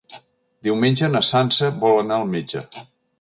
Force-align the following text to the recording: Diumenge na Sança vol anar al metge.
Diumenge 0.67 1.09
na 1.15 1.21
Sança 1.27 1.69
vol 1.83 1.99
anar 2.05 2.17
al 2.21 2.33
metge. 2.33 2.65